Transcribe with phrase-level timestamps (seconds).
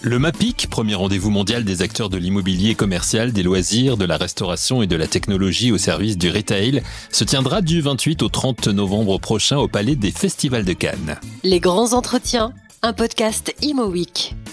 [0.00, 4.80] Le MAPIC, premier rendez-vous mondial des acteurs de l'immobilier commercial, des loisirs, de la restauration
[4.80, 9.18] et de la technologie au service du retail, se tiendra du 28 au 30 novembre
[9.18, 11.18] prochain au Palais des Festivals de Cannes.
[11.42, 12.52] Les grands entretiens,
[12.82, 13.92] un podcast Imo.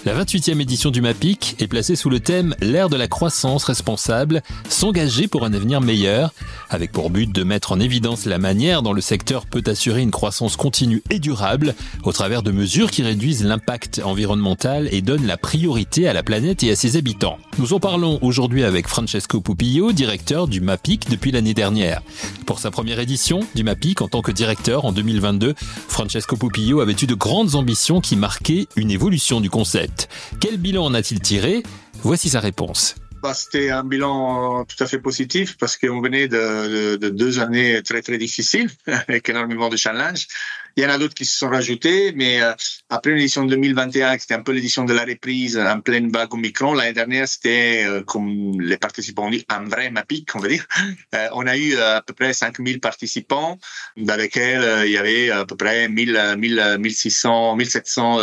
[0.06, 4.40] La 28e édition du MAPIC est placée sous le thème L'ère de la croissance responsable,
[4.68, 6.32] s'engager pour un avenir meilleur,
[6.70, 10.12] avec pour but de mettre en évidence la manière dont le secteur peut assurer une
[10.12, 11.74] croissance continue et durable
[12.04, 16.62] au travers de mesures qui réduisent l'impact environnemental et donnent la priorité à la planète
[16.62, 17.38] et à ses habitants.
[17.58, 22.00] Nous en parlons aujourd'hui avec Francesco Pupillo, directeur du MAPIC depuis l'année dernière.
[22.46, 25.56] Pour sa première édition du MAPIC en tant que directeur en 2022,
[25.88, 29.95] Francesco Pupillo avait eu de grandes ambitions qui marquaient une évolution du concept.
[30.40, 31.62] Quel bilan en a-t-il tiré?
[32.02, 32.96] Voici sa réponse.
[33.22, 38.02] Bah, c'était un bilan tout à fait positif parce qu'on venait de, deux années très
[38.02, 40.28] très difficiles avec énormément de challenges.
[40.76, 42.52] Il y en a d'autres qui se sont rajoutés, mais euh,
[42.90, 46.92] après l'édition 2021, c'était un peu l'édition de la reprise en pleine vague Omicron, l'année
[46.92, 50.66] dernière, c'était, euh, comme les participants ont dit, un vrai MAPIC, on va dire.
[51.14, 53.58] Euh, on a eu à peu près 5000 participants,
[53.96, 58.20] dans lesquels il y avait à peu près 1000, 1000 1600, 1700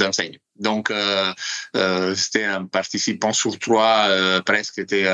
[0.00, 0.38] enseignes.
[0.60, 1.32] Donc, euh,
[1.74, 5.06] euh, c'était un participant sur trois euh, presque était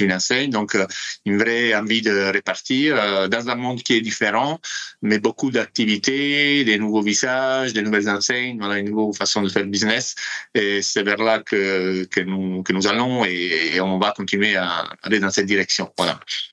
[0.00, 0.50] une enseigne.
[0.50, 0.76] Donc,
[1.24, 4.58] une vraie envie de répartir dans un monde qui est différent,
[5.00, 9.64] mais beaucoup d'activités, des nouveaux visages, des nouvelles enseignes, voilà, une nouvelle façon de faire
[9.64, 10.14] business.
[10.54, 14.88] Et c'est vers là que, que, nous, que nous allons et, on va continuer à
[15.02, 15.90] aller dans cette direction.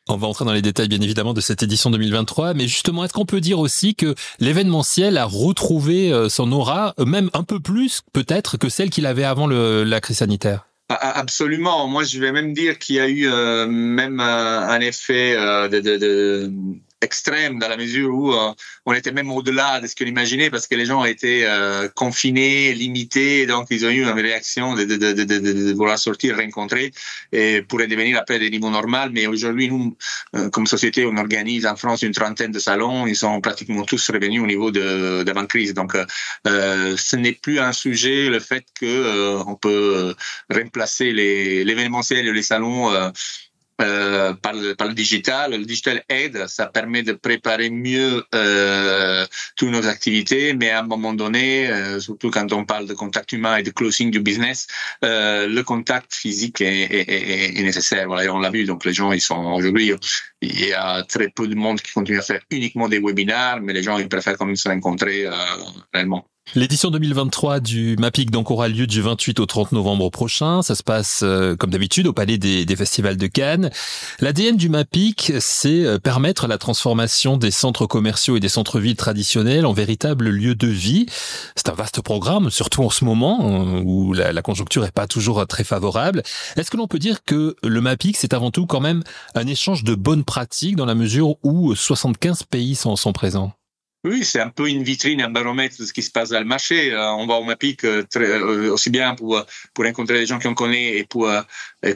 [0.07, 2.53] On va entrer dans les détails, bien évidemment, de cette édition 2023.
[2.53, 7.43] Mais justement, est-ce qu'on peut dire aussi que l'événementiel a retrouvé son aura, même un
[7.43, 11.87] peu plus peut-être que celle qu'il avait avant la crise sanitaire Absolument.
[11.87, 15.69] Moi, je vais même dire qu'il y a eu euh, même euh, un effet euh,
[15.69, 16.51] de
[17.01, 18.51] extrême dans la mesure où euh,
[18.85, 22.73] on était même au-delà de ce qu'on imaginait parce que les gens été euh, confinés,
[22.73, 26.91] limités, donc ils ont eu une réaction de, de, de, de, vouloir sortir, rencontrer
[27.31, 29.09] et pour devenir après des niveaux normaux.
[29.11, 29.95] Mais aujourd'hui, nous,
[30.35, 33.07] euh, comme société, on organise en France une trentaine de salons.
[33.07, 35.73] Ils sont pratiquement tous revenus au niveau d'avant-crise.
[35.73, 35.95] Donc,
[36.45, 40.15] ce n'est plus un sujet le fait que on peut
[40.49, 43.11] remplacer les l'événementiel et les salons
[43.81, 45.51] euh, par, le, par le digital.
[45.51, 49.25] Le digital aide, ça permet de préparer mieux euh,
[49.55, 53.31] toutes nos activités, mais à un moment donné, euh, surtout quand on parle de contact
[53.31, 54.67] humain et de closing du business,
[55.03, 58.07] euh, le contact physique est, est, est, nécessaire.
[58.07, 58.65] Voilà, on l'a vu.
[58.65, 59.93] Donc les gens, ils sont aujourd'hui,
[60.41, 63.73] il y a très peu de monde qui continue à faire uniquement des webinaires, mais
[63.73, 65.31] les gens ils préfèrent quand même se rencontrer euh,
[65.93, 66.25] réellement.
[66.55, 70.63] L'édition 2023 du MAPIC donc aura lieu du 28 au 30 novembre prochain.
[70.63, 73.69] Ça se passe euh, comme d'habitude au Palais des, des, Festivals de Cannes.
[74.19, 79.67] L'ADN du MAPIC, c'est euh, permettre la transformation des centres commerciaux et des centres-villes traditionnels
[79.67, 81.05] en véritables lieux de vie.
[81.55, 85.05] C'est un vaste programme, surtout en ce moment euh, où la, la conjoncture est pas
[85.05, 86.23] toujours très favorable.
[86.57, 89.03] Est-ce que l'on peut dire que le MAPIC, c'est avant tout quand même
[89.35, 93.53] un échange de bonnes pratiques dans la mesure où 75 pays sont, sont présents?
[94.05, 96.45] Oui, c'est un peu une vitrine, un baromètre de ce qui se passe dans le
[96.45, 96.93] marché.
[96.93, 100.39] Euh, on va au MAPIC euh, très, euh, aussi bien pour, pour rencontrer des gens
[100.39, 101.29] qu'on connaît et pour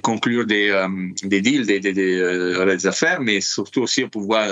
[0.01, 0.85] conclure des,
[1.23, 4.47] des deals, des, des, des, affaires, mais surtout aussi pour voir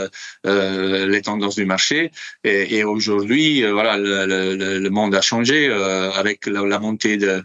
[0.46, 2.12] les tendances du marché.
[2.44, 5.72] Et, et aujourd'hui, voilà, le, le, le, monde a changé
[6.16, 7.44] avec la, la montée de,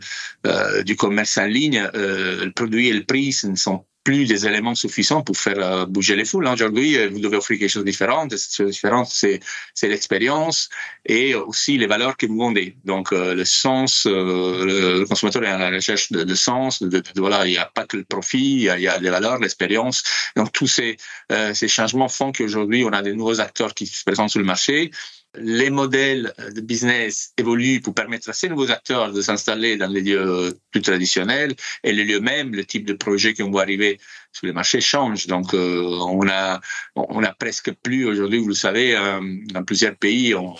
[0.85, 1.89] du commerce en ligne.
[1.95, 5.85] le produit et le prix ce ne sont plus des éléments suffisants pour faire euh,
[5.85, 6.47] bouger les foules.
[6.47, 8.29] Aujourd'hui, euh, vous devez offrir quelque chose de différent.
[8.31, 9.41] Cette chose différente, c'est,
[9.75, 10.69] c'est l'expérience
[11.05, 12.77] et aussi les valeurs que vous vendez.
[12.85, 16.85] Donc, euh, le sens, le, consommateur est à la recherche de, sens.
[17.17, 20.05] Voilà, il n'y a pas que le profit, il y a, il valeurs, l'expérience.
[20.37, 20.97] Donc, tous ces,
[21.53, 24.93] ces changements font qu'aujourd'hui, on a des nouveaux acteurs qui se présentent sur le marché
[25.39, 30.01] les modèles de business évoluent pour permettre à ces nouveaux acteurs de s'installer dans les
[30.01, 31.55] lieux plus traditionnels
[31.85, 33.99] et les lieux mêmes, le type de projet qui vont arriver
[34.33, 35.27] sur les marchés change.
[35.27, 36.61] Donc, euh, on a
[36.95, 39.21] on a presque plus aujourd'hui, vous le savez, euh,
[39.53, 40.55] dans plusieurs pays, on,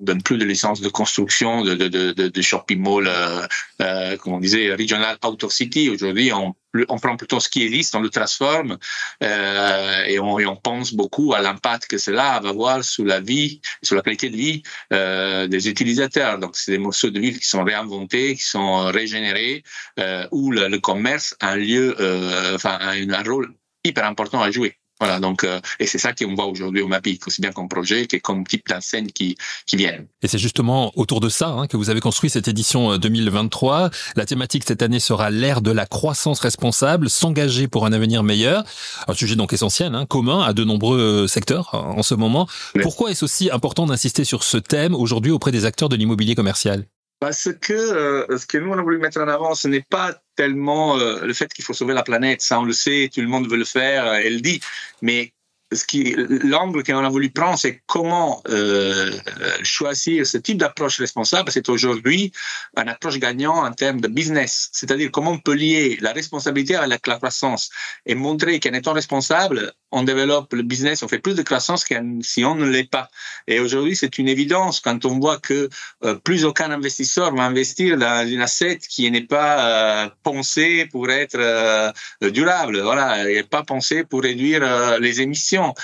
[0.00, 3.46] donne plus de licences de construction de, de, de, de shopping mall, euh,
[3.82, 5.90] euh, comme on disait, regional out city.
[5.90, 6.54] Aujourd'hui, on,
[6.88, 8.78] on prend plutôt ce qui existe, on le transforme
[9.22, 13.20] euh, et, on, et, on, pense beaucoup à l'impact que cela va avoir sur la
[13.20, 14.62] vie, sur la qualité de vie
[14.92, 16.38] euh, des utilisateurs.
[16.38, 19.62] Donc, c'est des morceaux de ville qui sont réinventés, qui sont régénérés,
[19.98, 23.54] euh, où le, le, commerce a un lieu, euh, enfin, a un rôle
[23.84, 24.79] hyper important à jouer.
[25.00, 28.06] Voilà, donc euh, et c'est ça qu'on voit aujourd'hui au MAPIC, aussi bien comme projet
[28.06, 29.36] que comme type d'enseigne qui
[29.66, 30.06] qui viennent.
[30.22, 33.80] Et c'est justement autour de ça hein, que vous avez construit cette édition 2023.
[33.80, 38.22] Euh, la thématique cette année sera l'ère de la croissance responsable, s'engager pour un avenir
[38.22, 38.64] meilleur.
[39.08, 42.46] Un sujet donc essentiel, hein, commun à de nombreux euh, secteurs en ce moment.
[42.82, 46.84] Pourquoi est-ce aussi important d'insister sur ce thème aujourd'hui auprès des acteurs de l'immobilier commercial?
[47.20, 50.20] Parce que euh, ce que nous on a voulu mettre en avant, ce n'est pas
[50.36, 53.28] tellement euh, le fait qu'il faut sauver la planète, ça on le sait, tout le
[53.28, 54.60] monde veut le faire, euh, elle dit,
[55.02, 55.32] mais
[55.72, 59.12] ce qui l'angle qu'on a voulu prendre, c'est comment euh,
[59.62, 61.52] choisir ce type d'approche responsable.
[61.52, 62.32] C'est aujourd'hui
[62.76, 67.06] une approche gagnante en termes de business, c'est-à-dire comment on peut lier la responsabilité avec
[67.06, 67.70] la croissance
[68.06, 71.94] et montrer qu'en étant responsable, on développe le business, on fait plus de croissance que
[72.22, 73.08] si on ne l'est pas.
[73.46, 75.68] Et aujourd'hui, c'est une évidence quand on voit que
[76.04, 81.10] euh, plus aucun investisseur va investir dans une asset qui n'est pas euh, pensée pour
[81.10, 81.90] être euh,
[82.30, 85.74] durable, voilà, et pas pensée pour réduire les émissions,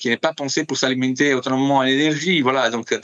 [0.00, 2.70] qui n'est pas pensée pour s'alimenter autonome en énergie, voilà.
[2.70, 2.94] Donc,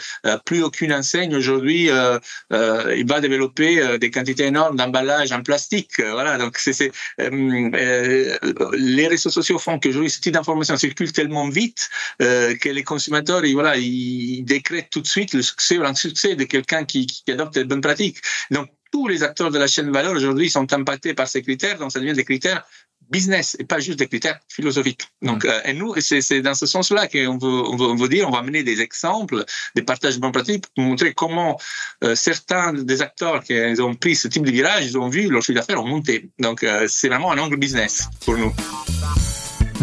[0.44, 6.38] plus aucune enseigne aujourd'hui, il va développer des quantités énormes d'emballage en plastique, voilà.
[6.38, 11.88] Donc, c'est les réseaux sociaux font qu'aujourd'hui, ce d'informations circulent tellement vite
[12.22, 16.36] euh, que les consommateurs, ils, voilà, ils décrètent tout de suite le succès ou l'insuccès
[16.36, 18.18] de quelqu'un qui, qui adopte les bonnes pratiques.
[18.50, 21.78] Donc, tous les acteurs de la chaîne de valeur aujourd'hui sont impactés par ces critères,
[21.78, 22.64] donc ça devient des critères
[23.10, 25.02] business et pas juste des critères philosophiques.
[25.22, 25.48] Donc, mm.
[25.48, 28.32] euh, et nous, c'est dans ce sens-là qu'on veut, on veut, on veut, dire, on
[28.32, 29.44] va amener des exemples,
[29.74, 31.58] des partages de bonnes pratiques pour montrer comment
[32.02, 35.42] euh, certains des acteurs qui ont pris ce type de virage, ils ont vu leur
[35.42, 36.30] chiffre d'affaires monter.
[36.38, 38.52] Donc, euh, c'est vraiment un angle business pour nous.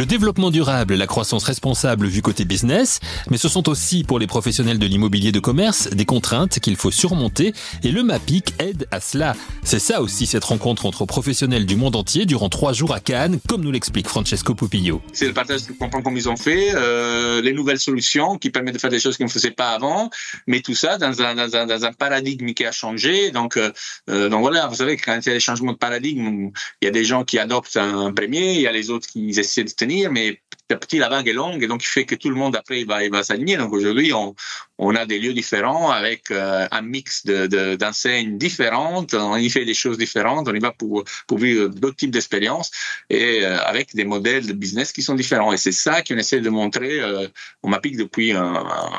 [0.01, 4.25] Le développement durable, la croissance responsable vu côté business, mais ce sont aussi pour les
[4.25, 7.53] professionnels de l'immobilier de commerce des contraintes qu'il faut surmonter
[7.83, 9.36] et le MAPIC aide à cela.
[9.63, 13.39] C'est ça aussi cette rencontre entre professionnels du monde entier durant trois jours à Cannes,
[13.48, 15.03] comme nous l'explique Francesco Pupillo.
[15.13, 18.74] C'est le partage de comprendre comment ils ont fait, euh, les nouvelles solutions qui permettent
[18.74, 20.09] de faire des choses qu'on ne faisait pas avant,
[20.47, 23.30] mais tout ça dans un, dans un, dans un paradigme qui a changé.
[23.30, 23.71] Donc, euh,
[24.09, 26.50] euh donc voilà, vous savez, quand il y a des changements de paradigme,
[26.81, 29.30] il y a des gens qui adoptent un premier, il y a les autres qui
[29.30, 32.05] essaient de tenir, mais petit à petit, la vague est longue et donc il fait
[32.05, 33.57] que tout le monde après il va, il va s'aligner.
[33.57, 34.35] Donc aujourd'hui, on,
[34.77, 39.13] on a des lieux différents avec euh, un mix de, d'enseignes différentes.
[39.13, 40.47] On y fait des choses différentes.
[40.47, 42.71] On y va pour, pour vivre d'autres types d'expériences
[43.09, 45.53] et euh, avec des modèles de business qui sont différents.
[45.53, 46.99] Et c'est ça qu'on essaie de montrer.
[46.99, 47.27] Euh,
[47.63, 48.33] on m'applique depuis,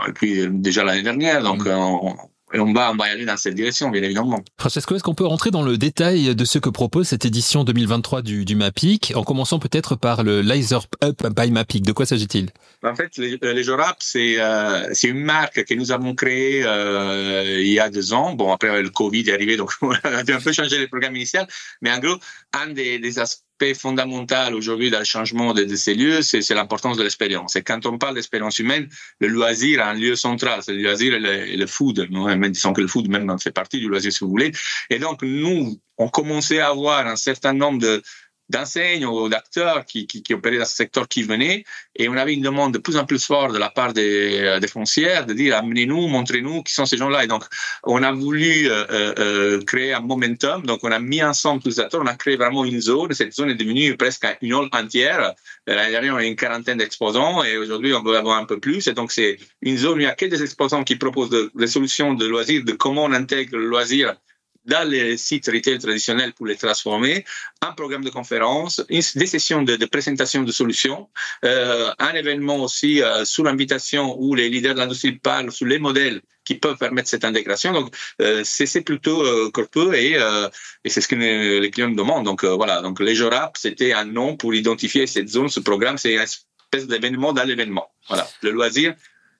[0.06, 1.42] depuis déjà l'année dernière.
[1.42, 1.70] Donc, mmh.
[1.70, 2.16] on,
[2.52, 4.42] et on va, on va aller dans cette direction, bien évidemment.
[4.58, 8.22] Francesco, est-ce qu'on peut rentrer dans le détail de ce que propose cette édition 2023
[8.22, 11.84] du, du MAPIC, en commençant peut-être par le Laser Up by MAPIC?
[11.84, 12.50] De quoi s'agit-il?
[12.84, 13.64] En fait, les, les
[14.00, 18.34] c'est euh, c'est une marque que nous avons créée euh, il y a deux ans.
[18.34, 21.46] Bon, après le Covid est arrivé, donc on a un peu changé le programme initial.
[21.80, 22.16] Mais en gros,
[22.52, 23.42] un des, des aspects
[23.74, 27.56] fondamental aujourd'hui dans le changement de, ces lieux, c'est l'importance de l'expérience.
[27.56, 28.88] Et quand on parle d'expérience humaine,
[29.20, 30.60] le loisir a un lieu central.
[30.62, 32.08] C'est le loisir et le, food.
[32.10, 34.52] Nous, même disons que le food même fait partie du loisir, si vous voulez.
[34.90, 38.02] Et donc, nous, on commençait à avoir un certain nombre de,
[38.48, 41.64] d'enseignes ou d'acteurs qui, qui, qui, opéraient dans ce secteur qui venaient.
[41.96, 44.60] Et on avait une demande de plus en plus forte de la part des, euh,
[44.60, 47.24] des foncières de dire amenez-nous, montrez-nous qui sont ces gens-là.
[47.24, 47.44] Et donc,
[47.84, 50.64] on a voulu euh, euh, euh, créer un momentum.
[50.64, 52.02] Donc, on a mis ensemble tous les acteurs.
[52.02, 53.12] On a créé vraiment une zone.
[53.12, 55.34] Cette zone est devenue presque une hall entière.
[55.66, 58.86] L'année dernière, on a une quarantaine d'exposants et aujourd'hui, on veut avoir un peu plus.
[58.86, 61.66] Et donc, c'est une zone où il y a que des exposants qui proposent des
[61.66, 64.14] solutions de loisirs, de comment on intègre le loisir
[64.64, 67.24] dans les sites retail traditionnels pour les transformer,
[67.60, 71.08] un programme de conférence, des sessions de, de présentation de solutions,
[71.44, 75.78] euh, un événement aussi euh, sous l'invitation où les leaders de l'industrie parlent sur les
[75.78, 77.72] modèles qui peuvent permettre cette intégration.
[77.72, 80.48] Donc, euh, c'est plutôt euh, corpeux et, euh,
[80.84, 82.24] et c'est ce que les clients demandent.
[82.24, 82.82] Donc, euh, voilà.
[82.82, 85.98] Donc, les Jorap, c'était un nom pour identifier cette zone, ce programme.
[85.98, 87.90] C'est une espèce d'événement dans l'événement.
[88.08, 88.28] Voilà.
[88.42, 88.94] Le loisir,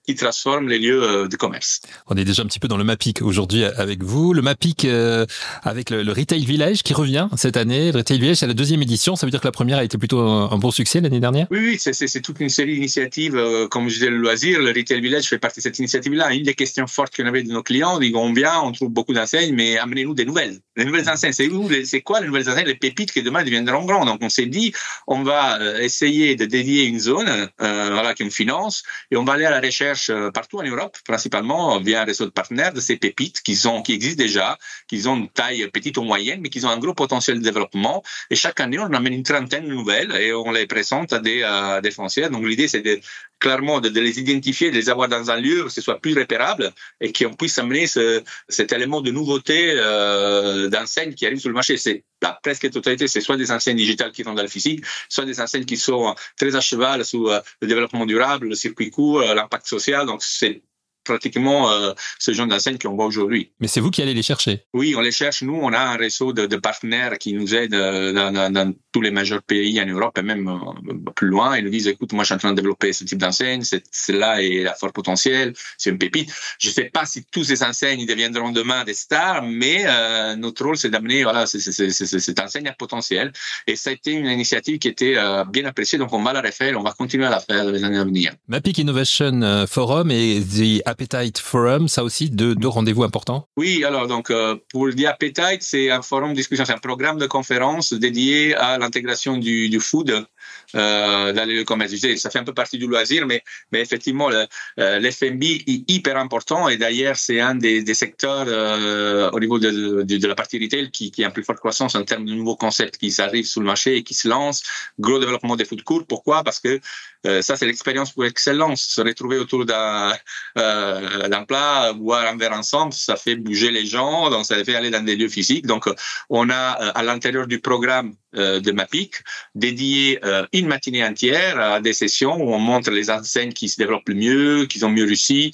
[0.05, 1.81] qui transforme les lieux euh, de commerce.
[2.07, 4.33] On est déjà un petit peu dans le MAPIC aujourd'hui avec vous.
[4.33, 5.25] Le MAPIC euh,
[5.63, 7.91] avec le, Retail Village qui revient cette année.
[7.91, 9.15] Le Retail Village, c'est la deuxième édition.
[9.15, 11.47] Ça veut dire que la première a été plutôt un, bon succès l'année dernière?
[11.51, 13.35] Oui, oui, c'est toute une série d'initiatives.
[13.35, 16.33] Euh, comme je disais, le loisir, le Retail Village fait partie de cette initiative-là.
[16.33, 19.13] Une des questions fortes qu'on avait de nos clients, ils on vient, on trouve beaucoup
[19.13, 20.59] d'enseignes, mais amenez-nous des nouvelles.
[20.75, 23.85] Les nouvelles enseignes, c'est où C'est quoi les nouvelles enseignes Les pépites qui demain deviendront
[23.85, 24.07] grandes.
[24.07, 24.73] Donc on s'est dit,
[25.07, 27.29] on va essayer de dédier une zone,
[27.61, 31.79] euh, voilà, qui finance, et on va aller à la recherche partout en Europe, principalement
[31.79, 35.17] via un réseau de partenaires de ces pépites qui, sont, qui existent déjà, qui ont
[35.17, 38.03] une taille petite ou moyenne, mais qui ont un gros potentiel de développement.
[38.29, 41.43] Et chaque année, on amène une trentaine de nouvelles et on les présente à des,
[41.43, 42.29] à des foncières.
[42.29, 42.99] Donc l'idée, c'est de,
[43.43, 46.71] clairement de, les identifier, de les avoir dans un lieu où ce soit plus repérable
[47.01, 51.55] et qu'on puisse amener ce, cet élément de nouveauté euh, d'enseignes qui arrivent sur le
[51.55, 51.77] marché.
[51.77, 55.25] C'est la presque totalité, c'est soit des enseignes digitales qui sont dans le physique, soit
[55.25, 59.21] des enseignes qui sont très à cheval sur euh, le développement durable, le circuit court,
[59.21, 60.05] euh, l'impact social.
[60.05, 60.63] Donc c'est
[61.03, 63.51] pratiquement euh, ce genre d'enseignes qu'on voit aujourd'hui.
[63.59, 65.41] Mais c'est vous qui allez les chercher Oui, on les cherche.
[65.41, 68.73] Nous, on a un réseau de, de partenaires qui nous aident euh, dans, dans, dans,
[68.91, 71.57] tous les majeurs pays en Europe et même euh, plus loin.
[71.57, 73.63] Ils nous disent, écoute, moi, je suis en train de développer ce type d'enseigne.
[73.91, 75.53] Celle-là est à fort potentiel.
[75.77, 76.31] C'est une pépite.
[76.59, 80.63] Je ne sais pas si tous ces enseignes deviendront demain des stars, mais euh, notre
[80.63, 83.31] rôle, c'est d'amener voilà, cette enseigne à potentiel.
[83.65, 85.15] Et ça a été une initiative qui était
[85.51, 85.97] bien appréciée.
[85.97, 86.79] Donc, on va la refaire.
[86.79, 88.33] On va continuer à la faire dans les années à venir.
[88.47, 93.47] Mapic Innovation Forum et The Appetite Forum, ça aussi deux, rendez-vous importants.
[93.57, 97.17] Oui, alors donc euh, pour The Appetite, c'est un forum de discussion, c'est un programme
[97.17, 100.27] de conférence dédié à l'intégration du food
[100.75, 101.93] euh, dans le commerce.
[102.17, 104.45] Ça fait un peu partie du loisir, mais, effectivement, le,
[104.79, 110.35] euh, est hyper important et d'ailleurs, c'est un des, secteurs euh, au niveau de, la
[110.35, 113.13] partie retail qui, qui a une plus forte croissance en termes de nouveaux concepts qui
[113.21, 114.63] arrivent sur le marché et qui se lancent.
[114.99, 116.05] Gros développement des food courts.
[116.07, 116.43] Pourquoi?
[116.43, 116.79] Parce que
[117.25, 118.81] euh, ça, c'est l'expérience pour excellence.
[118.81, 120.13] Se retrouver autour d'un
[120.57, 124.75] euh, d'un plat, boire un verre ensemble, ça fait bouger les gens, donc ça fait
[124.75, 125.65] aller dans des lieux physiques.
[125.65, 125.89] Donc,
[126.29, 129.15] on a à l'intérieur du programme de MAPIC
[129.53, 130.19] dédié
[130.51, 134.15] une matinée entière à des sessions où on montre les enseignes qui se développent le
[134.15, 135.53] mieux, qui ont mieux réussi,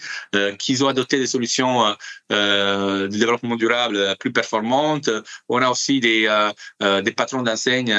[0.58, 1.96] qui ont adopté des solutions
[2.30, 5.10] de développement durable plus performantes.
[5.48, 6.30] On a aussi des,
[6.82, 7.96] des patrons d'enseignes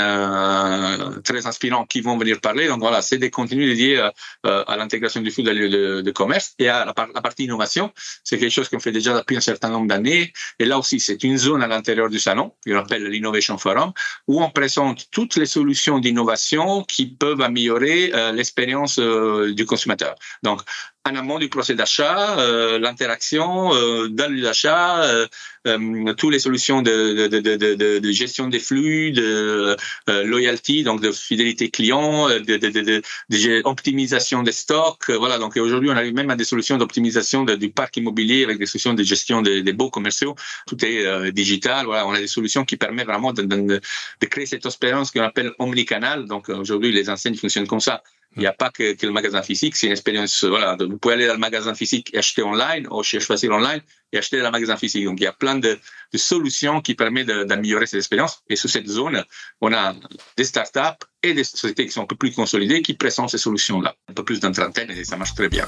[1.25, 2.68] très inspirants qui vont venir parler.
[2.68, 4.12] Donc voilà, c'est des contenus dédié à,
[4.46, 7.92] euh, l'intégration du food dans de, de, commerce et à la, la partie innovation.
[8.25, 10.32] C'est quelque chose qu'on fait déjà depuis un certain nombre d'années.
[10.58, 13.92] Et là aussi, c'est une zone à l'intérieur du salon, qu'on appelle l'Innovation Forum,
[14.28, 20.14] où on présente toutes les solutions d'innovation qui peuvent améliorer euh, l'expérience euh, du consommateur.
[20.42, 20.60] Donc,
[21.07, 25.26] en amont du procès d'achat, euh, l'interaction euh, dans l'achat, euh,
[25.66, 29.76] euh, toutes les solutions de, de, de, de, gestion des flux, de
[30.11, 35.11] euh, loyalty, donc de fidélité client, de, de, de, de, optimisation des stocks.
[35.11, 38.66] voilà, donc aujourd'hui, on arrive même à des solutions d'optimisation du parc immobilier avec des
[38.66, 40.35] solutions de gestion des, des beaux commerciaux.
[40.66, 41.87] Tout est digital.
[41.87, 43.80] Voilà, on a des solutions qui permettent vraiment de
[44.26, 46.26] créer cette expérience qu'on appelle omnicanal.
[46.26, 48.02] Donc aujourd'hui, les enseignes fonctionnent comme ça.
[48.37, 50.44] Il n'y a pas que, que, le magasin physique, c'est une expérience.
[50.44, 53.80] Voilà, vous pouvez aller dans le magasin physique et acheter online, ou chez Facile online
[54.12, 55.04] et acheter dans le magasin physique.
[55.04, 55.78] Donc il y a plein de,
[56.12, 58.42] de solutions qui permettent d'améliorer cette expérience.
[58.49, 59.25] Et sur cette zone,
[59.60, 59.94] on a
[60.37, 63.94] des startups et des sociétés qui sont un peu plus consolidées qui présentent ces solutions-là,
[64.08, 65.66] un peu plus d'une trentaine et ça marche très bien.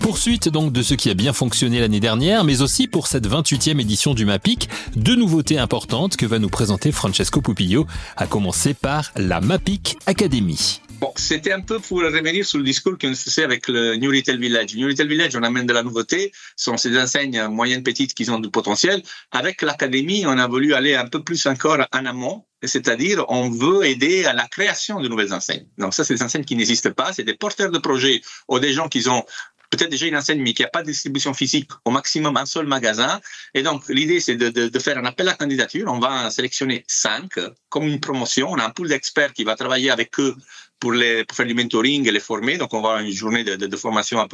[0.00, 3.80] Poursuite donc de ce qui a bien fonctionné l'année dernière, mais aussi pour cette 28e
[3.80, 7.86] édition du MAPIC, deux nouveautés importantes que va nous présenter Francesco Pupillo,
[8.16, 10.82] à commencer par la MAPIC Academy.
[11.02, 14.38] Bon, c'était un peu pour revenir sur le discours qu'on faisait avec le New Retail
[14.38, 14.76] Village.
[14.76, 18.30] New Retail Village, on amène de la nouveauté, ce sont ces enseignes moyennes petites qui
[18.30, 19.02] ont du potentiel.
[19.32, 23.84] Avec l'académie, on a voulu aller un peu plus encore en amont, c'est-à-dire on veut
[23.84, 25.66] aider à la création de nouvelles enseignes.
[25.76, 28.72] Donc ça, c'est des enseignes qui n'existent pas, c'est des porteurs de projets ou des
[28.72, 29.24] gens qui ont
[29.72, 32.66] peut-être déjà une enseigne, mais qui n'a pas de distribution physique, au maximum un seul
[32.66, 33.20] magasin.
[33.54, 35.90] Et donc, l'idée, c'est de, faire un appel à candidature.
[35.90, 37.40] On va sélectionner cinq
[37.70, 38.50] comme une promotion.
[38.50, 40.36] On a un pool d'experts qui va travailler avec eux
[40.82, 42.58] pour, les, pour faire du mentoring et les former.
[42.58, 44.26] Donc, on va avoir une journée de, formation à,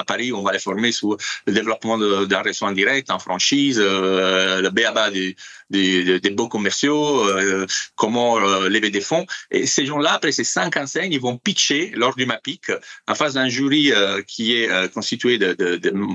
[0.00, 0.32] à, Paris.
[0.32, 4.70] On va les former sur le développement d'un réseau en direct, en franchise, euh, le
[4.70, 5.36] BABA des,
[5.68, 9.26] des, des beaux commerciaux, euh, comment euh, lever des fonds.
[9.50, 12.72] Et ces gens-là, après ces cinq enseignes, ils vont pitcher lors du MAPIC
[13.06, 13.92] en face d'un jury
[14.26, 15.52] qui est constitué de,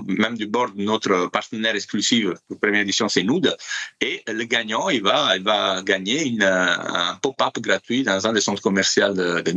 [0.08, 3.56] même du board de notre partenaire exclusif pour première édition, c'est Nood.
[4.02, 8.64] Et le gagnant, il va, il va gagner un pop-up gratuit dans un des centres
[8.64, 9.52] commerciaux de, de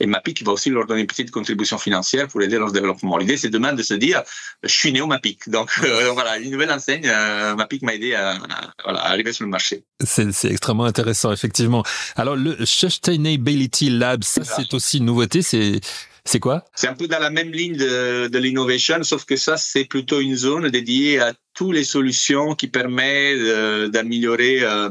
[0.00, 3.18] Et MAPIC va aussi leur donner une petite contribution financière pour aider leur développement.
[3.18, 4.22] L'idée, c'est demain de se dire,
[4.62, 5.48] je suis né au MAPIC.
[5.48, 8.38] Donc euh, voilà, une nouvelle enseigne, euh, MAPIC m'a aidé à, à,
[8.84, 9.84] voilà, à, arriver sur le marché.
[10.04, 11.82] C'est extrêmement intéressant, effectivement.
[12.16, 15.80] Alors le Sustainability Lab, ça c'est aussi une nouveauté, c'est
[16.26, 16.64] c'est quoi?
[16.74, 20.20] C'est un peu dans la même ligne de, de l'innovation, sauf que ça, c'est plutôt
[20.20, 24.90] une zone dédiée à toutes les solutions qui permettent euh, d'améliorer euh,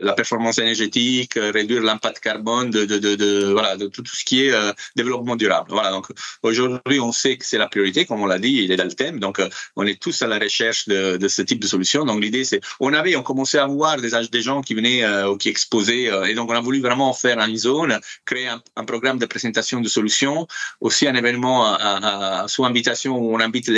[0.00, 4.52] la performance énergétique, euh, réduire l'impact carbone de, voilà tout, ce qui est
[4.96, 5.68] développement durable.
[5.70, 6.08] Voilà donc
[6.42, 8.92] aujourd'hui on sait que c'est la priorité, comme on l'a dit, il est dans le
[8.92, 9.20] thème.
[9.20, 9.40] Donc
[9.76, 12.04] on est tous à la recherche de, ce type de solution.
[12.04, 15.36] Donc l'idée c'est on avait on commençait à voir des des gens qui venaient ou
[15.36, 19.26] qui exposaient et donc on a voulu vraiment faire une zone, créer un, programme de
[19.26, 20.48] présentation de solutions,
[20.80, 21.58] aussi un événement
[22.48, 23.70] sous invitation où on invite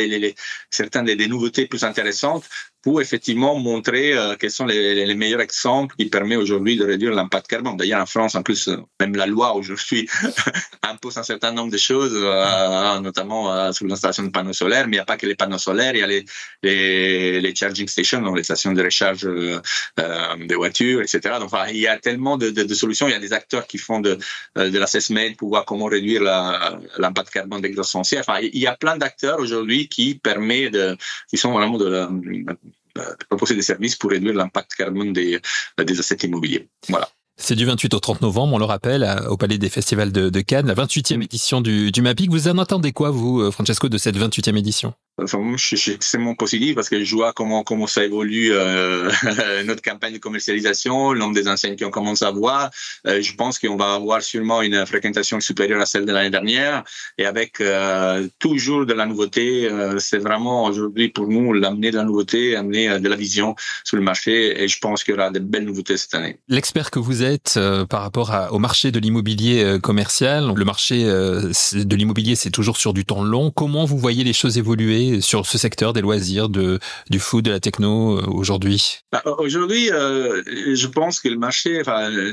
[0.70, 2.48] certains des, des nouveautés plus intéressantes
[2.82, 7.12] pour effectivement montrer euh, quels sont les, les, meilleurs exemples qui permettent aujourd'hui de réduire
[7.12, 7.76] l'impact carbone.
[7.76, 10.08] D'ailleurs, en France, en plus, même la loi aujourd'hui
[10.82, 14.92] impose un certain nombre de choses, euh, notamment euh, sur l'installation de panneaux solaires, mais
[14.92, 16.24] il n'y a pas que les panneaux solaires, il y a les,
[16.62, 19.60] les, les charging stations, donc les stations de recharge euh,
[20.38, 21.20] des voitures, etc.
[21.38, 23.66] Donc, enfin, il y a tellement de, de, de, solutions, il y a des acteurs
[23.66, 24.18] qui font de,
[24.56, 28.24] de l'assessment pour voir comment réduire l'impact carbone des grosses foncières.
[28.26, 30.96] Enfin, il y a plein d'acteurs aujourd'hui qui permettent de,
[31.28, 32.56] qui sont vraiment de, de
[33.28, 35.40] proposer des services pour réduire l'impact carbone des,
[35.78, 36.68] des assets immobiliers.
[36.88, 37.08] Voilà.
[37.36, 40.66] C'est du 28 au 30 novembre, on le rappelle, au Palais des Festivals de, Cannes,
[40.66, 42.30] la 28e édition du, du MAPIC.
[42.30, 44.92] Vous en attendez quoi, vous, Francesco, de cette 28e édition?
[45.22, 49.10] Enfin, je suis extrêmement positif parce que je vois comment comment ça évolue euh,
[49.64, 52.70] notre campagne de commercialisation, le nombre des enseignes qui ont commencé à voir.
[53.06, 56.84] Euh, je pense qu'on va avoir sûrement une fréquentation supérieure à celle de l'année dernière
[57.18, 59.68] et avec euh, toujours de la nouveauté.
[59.98, 64.02] C'est vraiment aujourd'hui pour nous l'amener de la nouveauté, amener de la vision sur le
[64.02, 66.38] marché et je pense qu'il y aura de belles nouveautés cette année.
[66.48, 67.58] L'expert que vous êtes
[67.88, 73.04] par rapport au marché de l'immobilier commercial, le marché de l'immobilier c'est toujours sur du
[73.04, 73.50] temps long.
[73.50, 77.60] Comment vous voyez les choses évoluer sur ce secteur des loisirs, du foot, de la
[77.60, 78.98] techno euh, aujourd'hui?
[79.12, 81.82] Bah, Aujourd'hui, euh, je pense que le marché,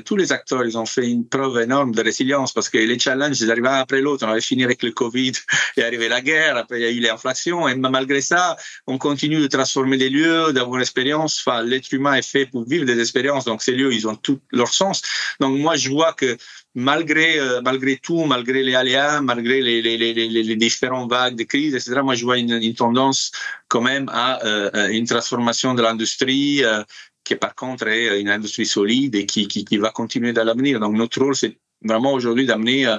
[0.06, 3.40] tous les acteurs, ils ont fait une preuve énorme de résilience parce que les challenges,
[3.42, 4.26] ils arrivaient après l'autre.
[4.26, 5.32] On avait fini avec le Covid,
[5.78, 9.40] et arrivé la guerre, après il y a eu l'inflation, et malgré ça, on continue
[9.40, 11.44] de transformer des lieux, d'avoir une expérience.
[11.46, 14.40] Enfin, l'être humain est fait pour vivre des expériences, donc ces lieux, ils ont tout
[14.52, 15.02] leur sens.
[15.40, 16.38] Donc moi, je vois que
[16.78, 21.44] malgré euh, malgré tout, malgré les aléas, malgré les, les, les, les, différentes vagues de
[21.44, 22.02] crise, etc.
[22.04, 23.32] Moi, je vois une, une tendance
[23.68, 26.84] quand même à euh, une transformation de l'industrie euh,
[27.24, 30.80] qui, par contre, est une industrie solide et qui, qui, qui va continuer dans l'avenir.
[30.80, 32.98] Donc, notre rôle, c'est vraiment aujourd'hui d'amener euh,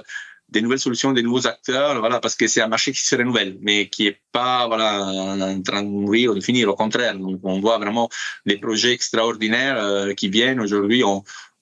[0.49, 3.59] des nouvelles solutions, des nouveaux acteurs, voilà, parce que c'est un marché qui se renouvelle,
[3.61, 6.69] mais qui est pas, voilà, en train de mourir ou de finir.
[6.69, 8.09] Au contraire, on voit vraiment
[8.47, 11.05] des projets extraordinaires euh, qui viennent aujourd'hui.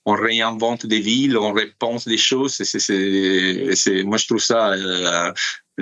[0.06, 2.54] On réinvente des villes, on repense des choses.
[2.54, 5.32] C'est, moi, je trouve ça euh,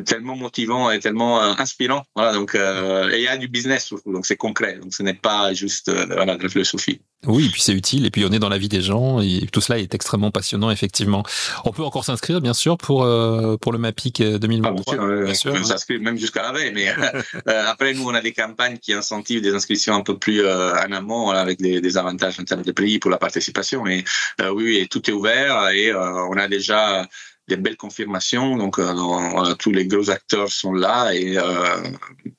[0.03, 2.05] tellement motivant et tellement euh, inspirant.
[2.17, 4.79] Voilà, donc euh, et il y a du business surtout, donc c'est concret.
[4.81, 7.01] Donc ce n'est pas juste euh, voilà de la philosophie.
[7.27, 9.47] Oui, et puis c'est utile, et puis on est dans la vie des gens, et
[9.51, 11.23] tout cela est extrêmement passionnant, effectivement.
[11.65, 14.95] On peut encore s'inscrire, bien sûr, pour euh, pour le MAPIC 2023.
[14.95, 15.67] Ah, bien sûr, bien sûr.
[15.67, 16.89] s'inscrire même jusqu'à la veille, mais
[17.47, 21.25] après nous on a des campagnes qui incentivent des inscriptions un peu plus en amont,
[21.25, 23.85] voilà, avec des, des, avantages en termes de prix pour la participation.
[23.85, 24.05] Mais
[24.53, 27.07] oui, et tout est ouvert, et on a déjà
[27.49, 28.57] des belles confirmations.
[28.57, 31.83] Donc, euh, tous les gros acteurs sont là et euh,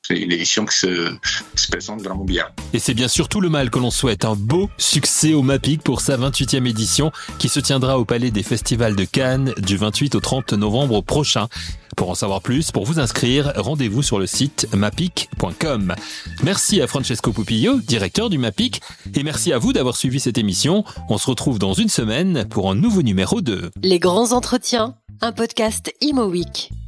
[0.01, 1.11] c'est une édition qui se,
[1.55, 2.47] qui se, présente vraiment bien.
[2.73, 4.25] Et c'est bien sûr tout le mal que l'on souhaite.
[4.25, 8.43] Un beau succès au MAPIC pour sa 28e édition qui se tiendra au Palais des
[8.43, 11.47] Festivals de Cannes du 28 au 30 novembre prochain.
[11.95, 15.95] Pour en savoir plus, pour vous inscrire, rendez-vous sur le site mapic.com.
[16.43, 18.81] Merci à Francesco Pupillo, directeur du MAPIC,
[19.15, 20.83] et merci à vous d'avoir suivi cette émission.
[21.09, 25.33] On se retrouve dans une semaine pour un nouveau numéro de Les grands entretiens, un
[25.33, 26.84] podcast Imo Week.